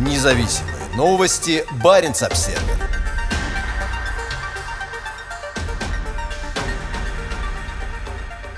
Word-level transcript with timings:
Независимые 0.00 0.76
новости. 0.96 1.62
Барин 1.84 2.12
обсерва 2.12 2.58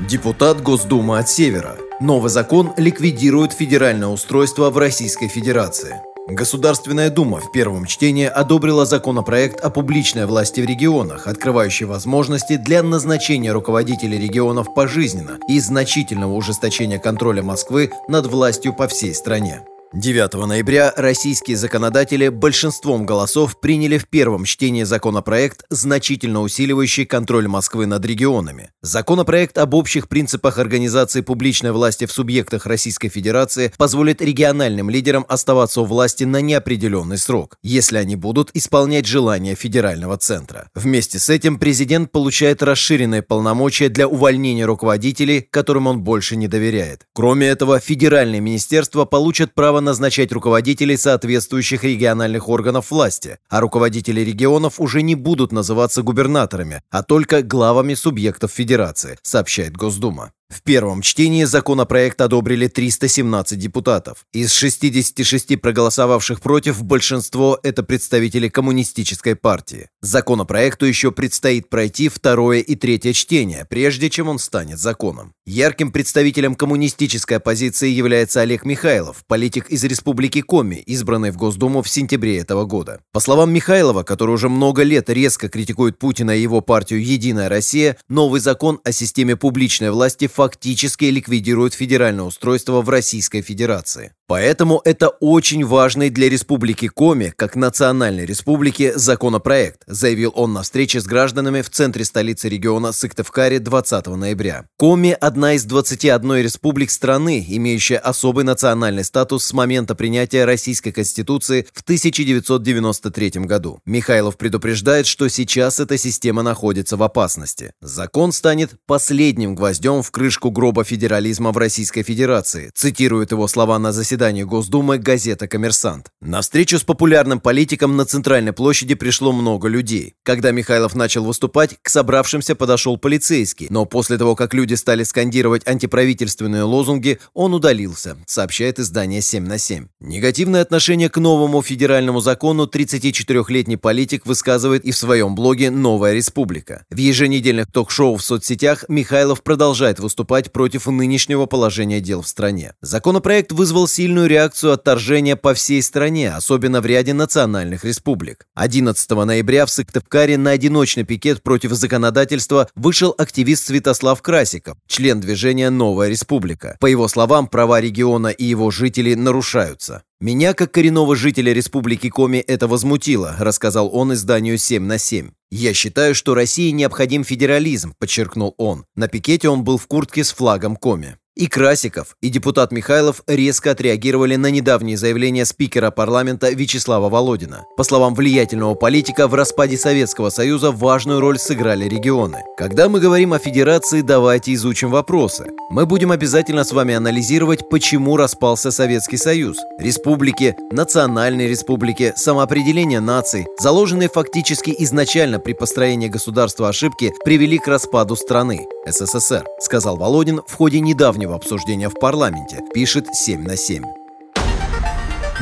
Депутат 0.00 0.62
Госдумы 0.62 1.18
от 1.18 1.28
Севера. 1.28 1.76
Новый 2.00 2.30
закон 2.30 2.72
ликвидирует 2.78 3.52
федеральное 3.52 4.08
устройство 4.08 4.70
в 4.70 4.78
Российской 4.78 5.28
Федерации. 5.28 6.00
Государственная 6.26 7.10
Дума 7.10 7.40
в 7.40 7.52
первом 7.52 7.84
чтении 7.84 8.26
одобрила 8.26 8.86
законопроект 8.86 9.60
о 9.60 9.68
публичной 9.68 10.24
власти 10.24 10.62
в 10.62 10.64
регионах, 10.64 11.26
открывающий 11.26 11.84
возможности 11.84 12.56
для 12.56 12.82
назначения 12.82 13.52
руководителей 13.52 14.18
регионов 14.18 14.72
пожизненно 14.72 15.38
и 15.48 15.60
значительного 15.60 16.32
ужесточения 16.32 16.98
контроля 16.98 17.42
Москвы 17.42 17.90
над 18.08 18.24
властью 18.26 18.72
по 18.72 18.88
всей 18.88 19.14
стране. 19.14 19.60
9 19.98 20.34
ноября 20.46 20.92
российские 20.94 21.56
законодатели 21.56 22.28
большинством 22.28 23.06
голосов 23.06 23.58
приняли 23.58 23.96
в 23.96 24.06
первом 24.06 24.44
чтении 24.44 24.82
законопроект, 24.82 25.64
значительно 25.70 26.42
усиливающий 26.42 27.06
контроль 27.06 27.48
Москвы 27.48 27.86
над 27.86 28.04
регионами. 28.04 28.68
Законопроект 28.82 29.56
об 29.56 29.72
общих 29.72 30.10
принципах 30.10 30.58
организации 30.58 31.22
публичной 31.22 31.72
власти 31.72 32.04
в 32.04 32.12
субъектах 32.12 32.66
Российской 32.66 33.08
Федерации 33.08 33.72
позволит 33.78 34.20
региональным 34.20 34.90
лидерам 34.90 35.24
оставаться 35.30 35.80
у 35.80 35.86
власти 35.86 36.24
на 36.24 36.42
неопределенный 36.42 37.16
срок, 37.16 37.56
если 37.62 37.96
они 37.96 38.16
будут 38.16 38.50
исполнять 38.52 39.06
желания 39.06 39.54
федерального 39.54 40.18
центра. 40.18 40.68
Вместе 40.74 41.18
с 41.18 41.30
этим 41.30 41.58
президент 41.58 42.12
получает 42.12 42.62
расширенные 42.62 43.22
полномочия 43.22 43.88
для 43.88 44.08
увольнения 44.08 44.66
руководителей, 44.66 45.40
которым 45.40 45.86
он 45.86 46.02
больше 46.02 46.36
не 46.36 46.48
доверяет. 46.48 47.06
Кроме 47.14 47.46
этого, 47.46 47.80
федеральные 47.80 48.42
министерства 48.42 49.06
получат 49.06 49.54
право 49.54 49.85
назначать 49.86 50.32
руководителей 50.32 50.98
соответствующих 50.98 51.82
региональных 51.82 52.50
органов 52.50 52.90
власти, 52.90 53.38
а 53.48 53.60
руководители 53.60 54.20
регионов 54.20 54.78
уже 54.78 55.00
не 55.00 55.14
будут 55.14 55.52
называться 55.52 56.02
губернаторами, 56.02 56.82
а 56.90 57.02
только 57.02 57.42
главами 57.42 57.94
субъектов 57.94 58.52
федерации, 58.52 59.18
сообщает 59.22 59.74
Госдума. 59.74 60.32
В 60.48 60.62
первом 60.62 61.02
чтении 61.02 61.42
законопроект 61.42 62.20
одобрили 62.20 62.68
317 62.68 63.58
депутатов. 63.58 64.26
Из 64.32 64.52
66 64.52 65.60
проголосовавших 65.60 66.40
против 66.40 66.84
большинство– 66.84 67.58
это 67.64 67.82
представители 67.82 68.48
коммунистической 68.48 69.34
партии. 69.34 69.88
Законопроекту 70.02 70.86
еще 70.86 71.10
предстоит 71.10 71.68
пройти 71.68 72.08
второе 72.08 72.60
и 72.60 72.76
третье 72.76 73.12
чтение, 73.12 73.66
прежде 73.68 74.08
чем 74.08 74.28
он 74.28 74.38
станет 74.38 74.78
законом. 74.78 75.32
Ярким 75.46 75.90
представителем 75.90 76.54
коммунистической 76.54 77.38
оппозиции 77.38 77.88
является 77.88 78.40
Олег 78.40 78.64
Михайлов, 78.64 79.24
политик 79.26 79.68
из 79.68 79.82
Республики 79.82 80.42
Коми, 80.42 80.76
избранный 80.76 81.32
в 81.32 81.36
Госдуму 81.36 81.82
в 81.82 81.88
сентябре 81.88 82.38
этого 82.38 82.66
года. 82.66 83.00
По 83.12 83.18
словам 83.18 83.52
Михайлова, 83.52 84.04
который 84.04 84.30
уже 84.30 84.48
много 84.48 84.84
лет 84.84 85.10
резко 85.10 85.48
критикует 85.48 85.98
Путина 85.98 86.36
и 86.36 86.40
его 86.40 86.60
партию 86.60 87.04
«Единая 87.04 87.48
Россия», 87.48 87.96
новый 88.08 88.38
закон 88.38 88.80
о 88.84 88.92
системе 88.92 89.34
публичной 89.34 89.90
власти 89.90 90.28
фактически 90.36 91.06
ликвидирует 91.06 91.72
федеральное 91.72 92.24
устройство 92.24 92.82
в 92.82 92.90
Российской 92.90 93.40
Федерации. 93.40 94.12
Поэтому 94.28 94.80
это 94.84 95.08
очень 95.08 95.64
важный 95.64 96.10
для 96.10 96.28
Республики 96.28 96.88
Коми, 96.88 97.32
как 97.36 97.54
национальной 97.54 98.26
республики, 98.26 98.92
законопроект, 98.96 99.82
заявил 99.86 100.32
он 100.34 100.52
на 100.52 100.62
встрече 100.62 101.00
с 101.00 101.04
гражданами 101.04 101.62
в 101.62 101.70
центре 101.70 102.04
столицы 102.04 102.48
региона 102.48 102.90
Сыктывкаре 102.90 103.60
20 103.60 104.06
ноября. 104.08 104.64
Коми– 104.78 105.16
одна 105.20 105.54
из 105.54 105.64
21 105.64 106.42
республик 106.42 106.90
страны, 106.90 107.44
имеющая 107.48 107.98
особый 107.98 108.44
национальный 108.44 109.04
статус 109.04 109.44
с 109.44 109.52
момента 109.52 109.94
принятия 109.94 110.44
Российской 110.44 110.90
Конституции 110.90 111.64
в 111.72 111.82
1993 111.82 113.30
году. 113.44 113.78
Михайлов 113.86 114.36
предупреждает, 114.36 115.06
что 115.06 115.28
сейчас 115.28 115.78
эта 115.78 115.96
система 115.98 116.42
находится 116.42 116.96
в 116.96 117.02
опасности. 117.04 117.74
Закон 117.80 118.32
станет 118.32 118.72
последним 118.86 119.54
гвоздем 119.54 120.02
в 120.02 120.10
крышку 120.10 120.50
гроба 120.50 120.82
федерализма 120.82 121.52
в 121.52 121.58
Российской 121.58 122.02
Федерации, 122.02 122.72
цитирует 122.74 123.30
его 123.30 123.46
слова 123.46 123.78
на 123.78 123.92
заседании 123.92 124.15
заседании 124.16 124.44
Госдумы 124.44 124.96
газета 124.96 125.46
«Коммерсант». 125.46 126.06
На 126.22 126.40
встречу 126.40 126.78
с 126.78 126.84
популярным 126.84 127.38
политиком 127.38 127.98
на 127.98 128.06
Центральной 128.06 128.54
площади 128.54 128.94
пришло 128.94 129.30
много 129.30 129.68
людей. 129.68 130.14
Когда 130.22 130.52
Михайлов 130.52 130.94
начал 130.94 131.22
выступать, 131.22 131.76
к 131.82 131.90
собравшимся 131.90 132.54
подошел 132.54 132.96
полицейский, 132.96 133.66
но 133.68 133.84
после 133.84 134.16
того, 134.16 134.34
как 134.34 134.54
люди 134.54 134.72
стали 134.72 135.02
скандировать 135.02 135.66
антиправительственные 135.66 136.62
лозунги, 136.62 137.18
он 137.34 137.52
удалился, 137.52 138.16
сообщает 138.26 138.78
издание 138.78 139.20
«7 139.20 139.40
на 139.40 139.56
7». 139.56 139.88
Негативное 140.00 140.62
отношение 140.62 141.10
к 141.10 141.18
новому 141.18 141.60
федеральному 141.60 142.20
закону 142.20 142.64
34-летний 142.64 143.76
политик 143.76 144.24
высказывает 144.24 144.86
и 144.86 144.92
в 144.92 144.96
своем 144.96 145.34
блоге 145.34 145.70
«Новая 145.70 146.14
республика». 146.14 146.86
В 146.88 146.96
еженедельных 146.96 147.70
ток-шоу 147.70 148.16
в 148.16 148.22
соцсетях 148.22 148.86
Михайлов 148.88 149.42
продолжает 149.42 149.98
выступать 149.98 150.52
против 150.52 150.86
нынешнего 150.86 151.44
положения 151.44 152.00
дел 152.00 152.22
в 152.22 152.28
стране. 152.28 152.72
Законопроект 152.80 153.52
вызвал 153.52 153.86
сильную 153.86 154.05
сильную 154.06 154.28
реакцию 154.28 154.72
отторжения 154.72 155.34
по 155.34 155.52
всей 155.52 155.82
стране, 155.82 156.30
особенно 156.30 156.80
в 156.80 156.86
ряде 156.86 157.12
национальных 157.12 157.84
республик. 157.84 158.46
11 158.54 159.10
ноября 159.10 159.66
в 159.66 159.70
Сыктывкаре 159.70 160.38
на 160.38 160.50
одиночный 160.50 161.02
пикет 161.02 161.42
против 161.42 161.72
законодательства 161.72 162.68
вышел 162.76 163.12
активист 163.18 163.66
Святослав 163.66 164.22
Красиков, 164.22 164.76
член 164.86 165.18
движения 165.18 165.70
«Новая 165.70 166.08
республика». 166.08 166.76
По 166.78 166.86
его 166.86 167.08
словам, 167.08 167.48
права 167.48 167.80
региона 167.80 168.28
и 168.28 168.44
его 168.44 168.70
жителей 168.70 169.16
нарушаются. 169.16 170.04
«Меня, 170.20 170.54
как 170.54 170.70
коренного 170.70 171.16
жителя 171.16 171.52
Республики 171.52 172.08
Коми, 172.08 172.38
это 172.38 172.68
возмутило», 172.68 173.34
рассказал 173.40 173.90
он 173.92 174.14
изданию 174.14 174.56
7 174.56 174.84
на 174.84 174.98
7. 174.98 175.30
«Я 175.50 175.74
считаю, 175.74 176.14
что 176.14 176.34
России 176.34 176.70
необходим 176.70 177.24
федерализм», 177.24 177.92
подчеркнул 177.98 178.54
он. 178.56 178.84
На 178.94 179.08
пикете 179.08 179.48
он 179.48 179.64
был 179.64 179.78
в 179.78 179.88
куртке 179.88 180.22
с 180.22 180.30
флагом 180.30 180.76
Коми. 180.76 181.16
И 181.36 181.48
Красиков, 181.48 182.16
и 182.22 182.30
депутат 182.30 182.72
Михайлов 182.72 183.22
резко 183.26 183.72
отреагировали 183.72 184.36
на 184.36 184.50
недавние 184.50 184.96
заявления 184.96 185.44
спикера 185.44 185.90
парламента 185.90 186.48
Вячеслава 186.48 187.10
Володина. 187.10 187.64
По 187.76 187.84
словам 187.84 188.14
влиятельного 188.14 188.74
политика, 188.74 189.28
в 189.28 189.34
распаде 189.34 189.76
Советского 189.76 190.30
Союза 190.30 190.72
важную 190.72 191.20
роль 191.20 191.38
сыграли 191.38 191.84
регионы. 191.90 192.38
Когда 192.56 192.88
мы 192.88 193.00
говорим 193.00 193.34
о 193.34 193.38
федерации, 193.38 194.00
давайте 194.00 194.54
изучим 194.54 194.90
вопросы. 194.90 195.50
Мы 195.68 195.84
будем 195.84 196.10
обязательно 196.10 196.64
с 196.64 196.72
вами 196.72 196.94
анализировать, 196.94 197.68
почему 197.68 198.16
распался 198.16 198.70
Советский 198.70 199.18
Союз. 199.18 199.58
Республики, 199.78 200.56
национальные 200.72 201.48
республики, 201.48 202.14
самоопределение 202.16 203.00
наций, 203.00 203.46
заложенные 203.58 204.08
фактически 204.08 204.74
изначально 204.78 205.38
при 205.38 205.52
построении 205.52 206.08
государства 206.08 206.70
ошибки, 206.70 207.12
привели 207.26 207.58
к 207.58 207.68
распаду 207.68 208.16
страны. 208.16 208.66
СССР, 208.86 209.44
сказал 209.60 209.96
Володин 209.96 210.40
в 210.46 210.54
ходе 210.54 210.80
недавнего 210.80 211.25
обсуждения 211.34 211.88
в 211.88 211.94
парламенте, 211.94 212.60
пишет 212.72 213.06
7 213.14 213.42
на 213.42 213.56
7. 213.56 213.82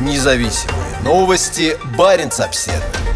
Независимые 0.00 0.98
новости. 1.04 1.76
Барин 1.96 2.30
обседный. 2.38 3.13